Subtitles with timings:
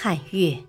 [0.00, 0.64] 汉乐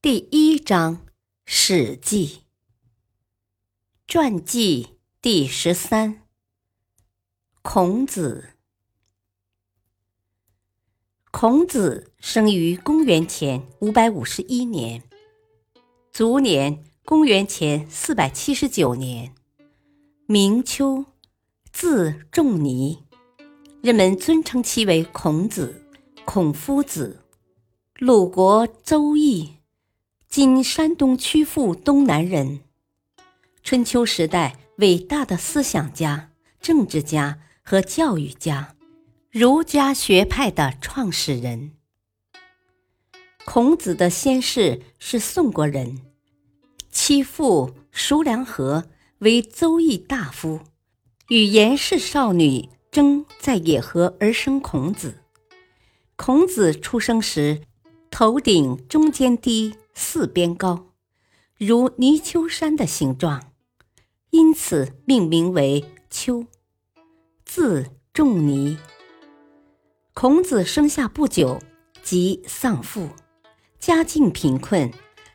[0.00, 0.96] 第一章
[1.44, 2.26] 《史记》
[4.06, 6.22] 传记第十三。
[7.60, 8.54] 孔子。
[11.30, 15.02] 孔子生于公元前五百五十一年，
[16.10, 19.34] 卒年公元前四百七十九年，
[20.24, 21.04] 名丘，
[21.70, 23.04] 字仲尼，
[23.82, 25.82] 人们尊称其为孔子。
[26.26, 27.22] 孔夫子，
[28.00, 29.58] 鲁国邹邑
[30.28, 32.60] （今山东曲阜东南）人，
[33.62, 38.74] 春秋时代伟大的思想家、政治家和教育家，
[39.30, 41.76] 儒家学派的创始人。
[43.44, 46.02] 孔子的先世是宋国人，
[46.90, 48.84] 其父叔梁纥
[49.18, 50.60] 为邹邑大夫，
[51.28, 55.22] 与颜氏少女争在野河而生孔子。
[56.16, 57.60] 孔子出生时，
[58.10, 60.86] 头顶中间低，四边高，
[61.58, 63.52] 如泥鳅山的形状，
[64.30, 66.46] 因此命名为丘。
[67.44, 68.78] 字仲尼。
[70.14, 71.60] 孔子生下不久
[72.02, 73.10] 即丧父，
[73.78, 74.90] 家境贫困。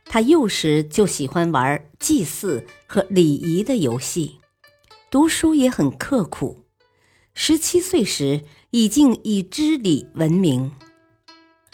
[0.06, 4.40] 他幼时就喜欢玩祭祀和礼仪的游戏，
[5.10, 6.66] 读书也很刻苦。
[7.34, 10.72] 十七岁时，已经以知礼闻名。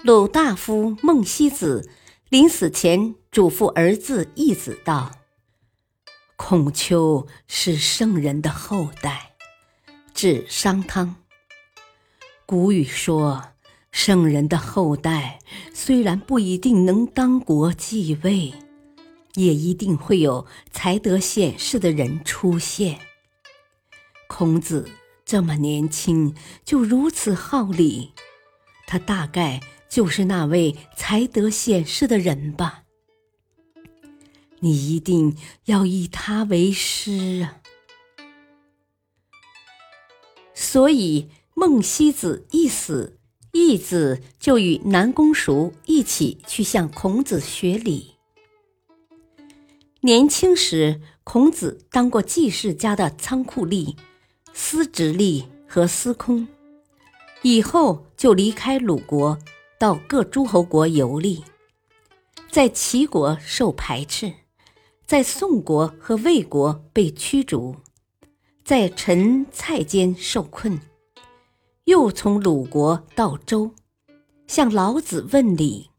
[0.03, 1.89] 鲁大夫孟西子
[2.29, 5.11] 临死前嘱咐儿子义子道
[6.37, 9.33] ：“孔丘是圣人的后代，
[10.13, 11.15] 指商汤。
[12.45, 13.43] 古语说，
[13.91, 15.39] 圣人的后代
[15.73, 18.53] 虽然不一定能当国继位，
[19.33, 22.99] 也一定会有才德显示的人出现。
[24.27, 24.87] 孔子。”
[25.27, 26.33] 这么年轻
[26.63, 28.13] 就如此好礼，
[28.87, 32.85] 他大概就是那位才德显示的人吧？
[34.59, 37.59] 你一定要以他为师啊！
[40.53, 43.19] 所以孟西子一死，
[43.51, 48.15] 义子就与南宫熟一起去向孔子学礼。
[49.99, 53.97] 年轻时，孔子当过季氏家的仓库吏。
[54.59, 56.47] 司直隶和司空，
[57.43, 59.37] 以后就离开鲁国，
[59.77, 61.43] 到各诸侯国游历，
[62.49, 64.33] 在齐国受排斥，
[65.05, 67.75] 在宋国和魏国被驱逐，
[68.65, 70.81] 在陈蔡间受困，
[71.83, 73.71] 又从鲁国到周，
[74.47, 75.91] 向老子问礼。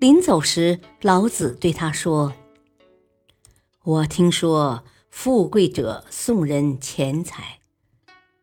[0.00, 2.34] 临走时，老子对他说
[3.84, 4.82] ：“我听说。”
[5.18, 7.60] 富贵者送人钱财，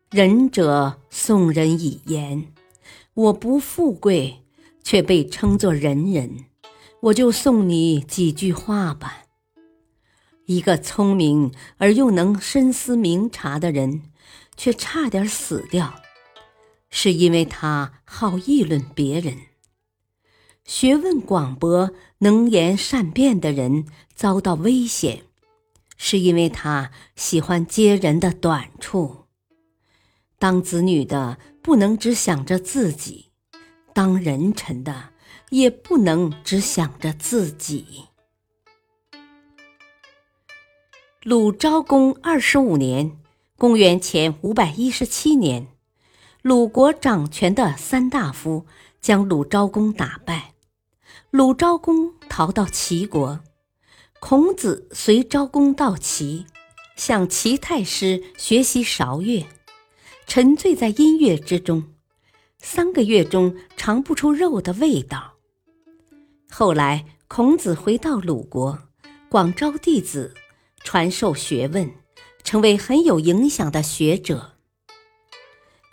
[0.09, 2.51] 仁者送人以言。
[3.13, 4.41] 我不富贵，
[4.83, 6.45] 却被称作仁人，
[6.99, 9.25] 我就送你几句话吧。
[10.47, 14.01] 一个聪明而又能深思明察的人，
[14.57, 16.01] 却差点死掉，
[16.89, 19.35] 是因为他好议论别人；
[20.65, 23.85] 学问广博、能言善辩的人，
[24.15, 25.25] 遭到危险。
[25.97, 29.25] 是因为他喜欢揭人的短处。
[30.39, 33.31] 当子女的不能只想着自己，
[33.93, 35.11] 当人臣的
[35.49, 38.05] 也不能只想着自己。
[41.21, 43.17] 鲁昭公二十五年
[43.57, 45.67] （公元前五百一十七年），
[46.43, 48.65] 鲁国掌权的三大夫
[48.99, 50.53] 将鲁昭公打败，
[51.29, 53.39] 鲁昭公逃到齐国。
[54.25, 56.45] 孔子随昭公到齐，
[56.95, 59.45] 向齐太师学习韶乐，
[60.25, 61.83] 沉醉在音乐之中，
[62.57, 65.33] 三个月中尝不出肉的味道。
[66.49, 68.79] 后来，孔子回到鲁国，
[69.27, 70.33] 广招弟子，
[70.85, 71.91] 传授学问，
[72.45, 74.53] 成为很有影响的学者。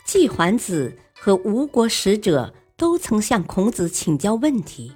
[0.05, 4.93] 季桓子和吴国使者都曾向孔子请教问题。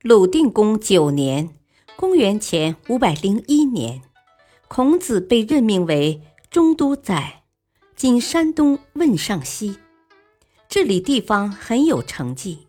[0.00, 1.58] 鲁定公九年。
[2.02, 4.02] 公元前五百零一年，
[4.66, 6.20] 孔子被任命为
[6.50, 7.44] 中都宰，
[7.94, 9.76] 今山东汶上西，
[10.68, 12.66] 治理地方很有成绩。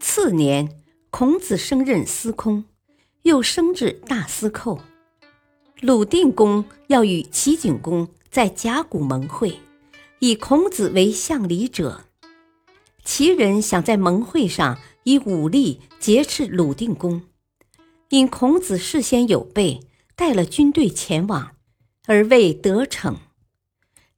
[0.00, 0.68] 次年，
[1.10, 2.64] 孔子升任司空，
[3.22, 4.80] 又升至大司寇。
[5.80, 9.60] 鲁定公要与齐景公在甲骨盟会，
[10.18, 12.00] 以孔子为相礼者。
[13.04, 17.22] 齐人想在盟会上以武力劫持鲁定公，
[18.10, 19.80] 因孔子事先有备，
[20.14, 21.56] 带了军队前往，
[22.06, 23.16] 而未得逞。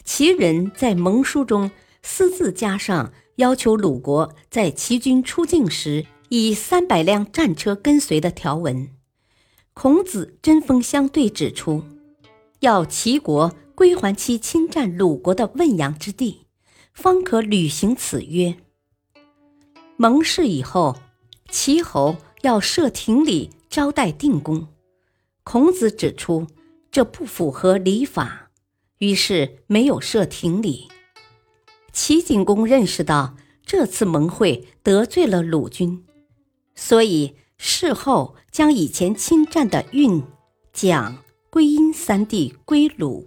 [0.04, 1.70] 齐人在盟书中
[2.02, 3.12] 私自加上。
[3.36, 8.90] 要求鲁国在齐军出境时以三百辆战车跟随的条文，
[9.72, 11.82] 孔子针锋相对指出，
[12.60, 16.42] 要齐国归还其侵占鲁国的汶阳之地，
[16.92, 18.54] 方可履行此约。
[19.96, 20.96] 盟誓以后，
[21.48, 24.68] 齐侯要设庭礼招待定公，
[25.44, 26.46] 孔子指出
[26.90, 28.50] 这不符合礼法，
[28.98, 30.88] 于是没有设廷礼。
[31.90, 33.34] 齐景公认识到
[33.64, 36.04] 这次盟会得罪了鲁军，
[36.74, 40.22] 所以事后将以前侵占的运、
[40.74, 41.16] 蒋、
[41.48, 43.24] 归阴三地归鲁，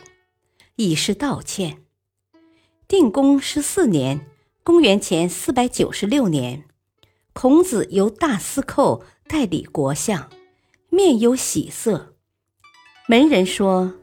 [0.75, 1.81] 以示道歉。
[2.88, 4.27] 定公十四年
[4.63, 6.65] （公元前四百九十六年），
[7.37, 10.29] 孔子由大司寇代理国相，
[10.87, 12.15] 面有喜色。
[13.09, 13.95] 门人说：“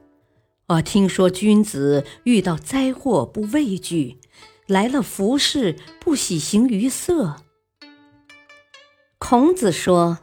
[0.69, 4.21] 啊，听说君子遇到灾祸不畏惧。”
[4.69, 7.37] 来了服侍，不喜形于色。
[9.19, 10.19] 孔子说：“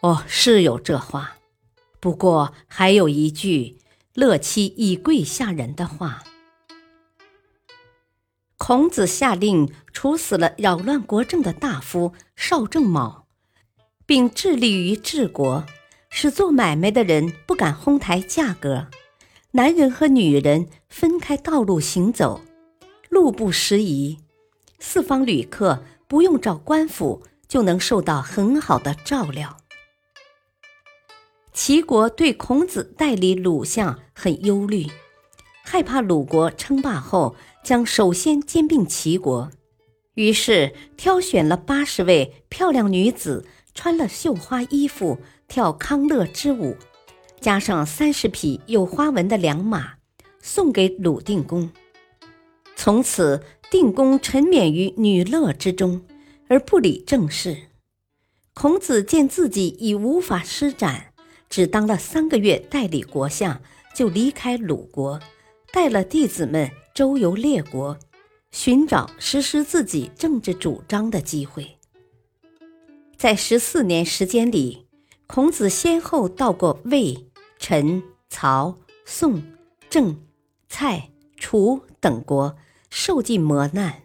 [0.00, 1.36] 哦，是有这话，
[2.00, 3.76] 不过还有一句
[4.16, 6.24] ‘乐其以贵下人’的话。”
[8.68, 13.24] 孔子下令处死了扰乱国政的大夫邵正卯，
[14.04, 15.64] 并致力于治国，
[16.10, 18.88] 使做买卖的人不敢哄抬价格，
[19.52, 22.42] 男人和女人分开道路行走。
[23.08, 24.18] 路不拾遗，
[24.78, 29.56] 四方旅客不用找官府就能受到很好的照料。
[31.54, 34.86] 齐国对孔子代理鲁相很忧虑，
[35.64, 37.34] 害怕鲁国称霸后
[37.68, 39.50] 将首先兼并齐国，
[40.14, 43.44] 于是挑选了八十位漂亮女子，
[43.74, 45.18] 穿了绣花衣服
[45.48, 46.78] 跳康乐之舞，
[47.42, 49.96] 加上三十匹有花纹的良马，
[50.40, 51.70] 送给鲁定公。
[52.74, 56.06] 从此，定公沉湎于女乐之中，
[56.48, 57.64] 而不理政事。
[58.54, 61.12] 孔子见自己已无法施展，
[61.50, 63.60] 只当了三个月代理国相，
[63.94, 65.20] 就离开鲁国，
[65.70, 67.96] 带了弟子们周游列国，
[68.50, 71.78] 寻找实施自己政治主张的机会。
[73.16, 74.88] 在十四年时间里，
[75.28, 79.40] 孔子先后到过魏、陈、曹、宋、
[79.88, 80.20] 郑、
[80.68, 82.56] 蔡、楚等国。
[82.90, 84.02] 受尽磨难，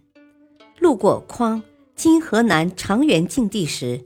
[0.77, 1.63] 路过匡
[1.97, 4.05] （今河南长垣境地）时，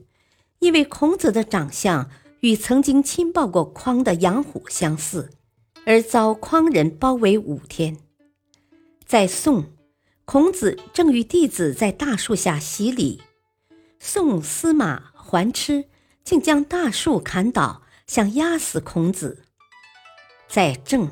[0.60, 2.10] 因为孔子的长相
[2.40, 5.32] 与曾经亲抱过匡的杨虎相似，
[5.86, 7.98] 而遭匡人包围五天。
[9.08, 9.72] 在宋，
[10.26, 13.22] 孔子正与弟子在大树下洗礼，
[14.00, 15.86] 宋司马桓痴
[16.26, 19.46] 竟将大树砍倒，想压死孔子。
[20.50, 21.10] 在郑，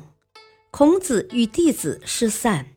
[0.70, 2.76] 孔子与弟子失散。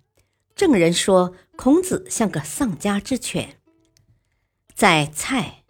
[0.55, 3.59] 郑人说，孔子像个丧家之犬。
[4.73, 5.65] 在蔡，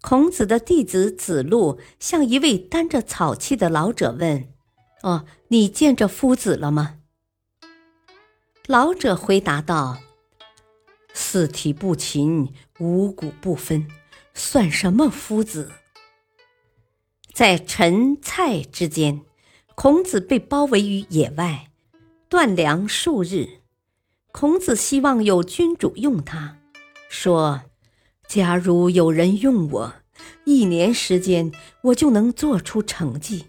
[0.00, 4.48] 孔子的弟子子路向一位担着草器的老者问
[5.02, 6.98] ：“哦，你见着夫子了吗？”
[8.68, 9.98] 老者回答道
[11.12, 13.88] ：“四体不勤，五谷不分，
[14.34, 15.72] 算什么夫子？”
[17.34, 19.22] 在陈、蔡之间，
[19.74, 21.70] 孔子被包围于野外，
[22.28, 23.48] 断粮数日。
[24.30, 26.58] 孔子希望有君主用他，
[27.08, 27.62] 说
[28.28, 29.94] ：“假如有人用我，
[30.44, 31.50] 一年时间
[31.82, 33.46] 我就能做出成绩。”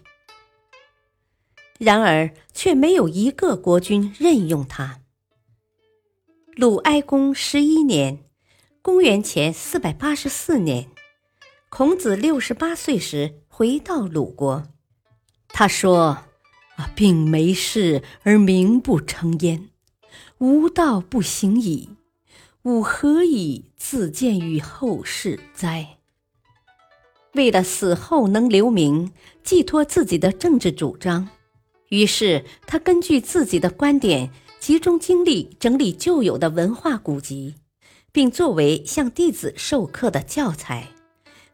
[1.78, 5.02] 然而却没有一个国君任用他。
[6.56, 8.20] 鲁哀公十一年
[8.80, 10.88] （公元前四百八十四年），
[11.68, 14.62] 孔子六十八岁时回到鲁国，
[15.48, 16.18] 他说
[16.78, 19.68] ：“啊，并没事而名不成焉。”
[20.38, 21.88] 无道不行矣，
[22.62, 25.98] 吾何以自见于后世哉？
[27.32, 31.28] 为了死后能留名，寄托自己的政治主张，
[31.88, 34.30] 于是他根据自己的观点，
[34.64, 37.56] 集中精力整理旧有的文化古籍，
[38.12, 40.88] 并作为向弟子授课的教材，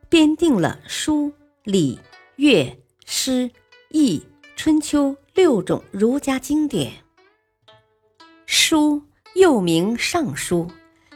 [0.08, 1.32] 编定了书、
[1.64, 1.98] 礼、
[2.36, 3.50] 乐、诗、
[3.88, 4.22] 易、
[4.54, 7.02] 春秋六种儒家经典。
[8.46, 9.02] 书
[9.34, 10.68] 又名《尚书》，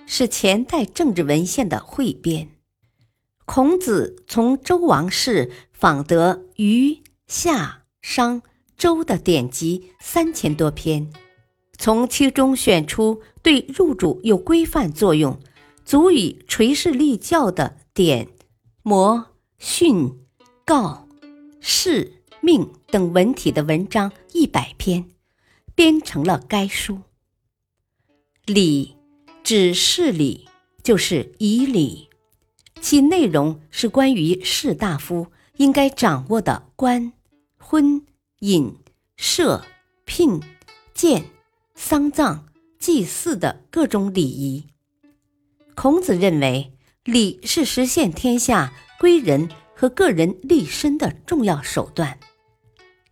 [0.05, 2.49] 是前代政治文献的汇编。
[3.45, 8.43] 孔子从周王室访得虞、夏、商、
[8.77, 11.13] 周的典籍三千多篇，
[11.77, 15.39] 从其中选出对入主有规范作用、
[15.85, 18.29] 足以垂示立教的典、
[18.83, 19.27] 谟、
[19.59, 20.21] 训、
[20.65, 21.09] 告、
[21.61, 25.11] 示、命等文体的文章一百篇，
[25.75, 27.01] 编成了该书。
[28.47, 28.97] 礼，
[29.43, 30.49] 指事礼，
[30.83, 32.09] 就是以礼。
[32.81, 37.13] 其内容是关于士大夫应该掌握的官、
[37.57, 38.05] 婚、
[38.41, 38.77] 饮、
[39.17, 39.65] 射、
[40.05, 40.43] 聘、
[40.93, 41.25] 见、
[41.75, 42.47] 丧葬、
[42.79, 44.67] 祭祀的各种礼仪。
[45.75, 46.73] 孔子认为，
[47.05, 52.19] 礼是实现天下归人和个人立身的重要手段。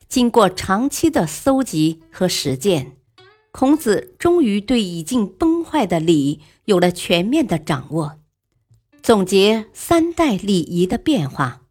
[0.09, 2.97] 经过长期的搜集和实践，
[3.51, 8.19] 孔子终于对已经崩坏的礼有了全面的掌握。
[9.03, 11.63] 总结三代礼仪的变化，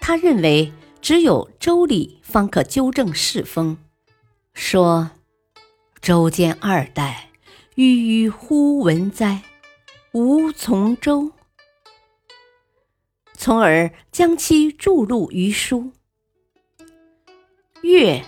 [0.00, 3.78] 他认为只有周礼方可纠正世风。
[4.54, 5.10] 说
[6.06, 7.30] ：“周见二代，
[7.74, 9.42] 郁郁乎文哉？
[10.12, 11.32] 吾从周。”
[13.36, 15.90] 从而将其注入于书。
[17.82, 18.22] 乐，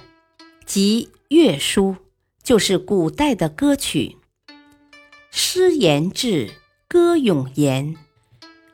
[0.67, 1.95] 即乐书，
[2.43, 4.17] 就是古代的歌曲。
[5.31, 6.51] 诗言志，
[6.89, 7.95] 歌咏言。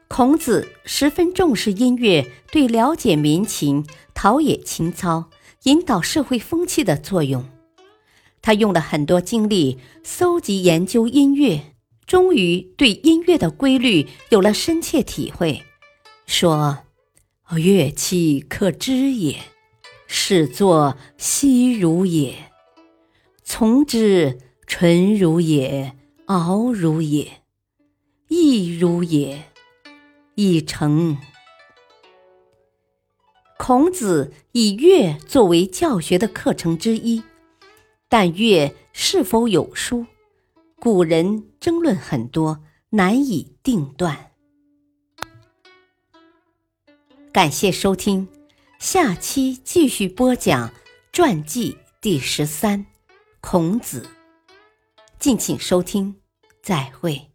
[0.08, 5.28] 孔子十分重视音乐对了解民情、陶冶情操、
[5.64, 7.46] 引导社会风气的作用。
[8.44, 11.72] 他用了很多精力搜集研究音乐，
[12.04, 15.62] 终于对音乐的规律有了深切体会。
[16.26, 16.80] 说
[17.56, 19.38] ：“乐器可知也，
[20.06, 22.52] 始作西如也，
[23.42, 25.94] 从之纯如也，
[26.26, 27.40] 敖如也，
[28.28, 29.44] 意如也。”
[30.36, 31.16] 以成。
[33.56, 37.22] 孔子以乐作为教学的课程之一，
[38.16, 40.06] 但乐是否有书，
[40.76, 44.30] 古人争论很多，难以定断。
[47.32, 48.28] 感谢收听，
[48.78, 50.72] 下期继续播讲
[51.10, 52.86] 传记第十三，
[53.40, 54.08] 孔子。
[55.18, 56.14] 敬请收听，
[56.62, 57.33] 再会。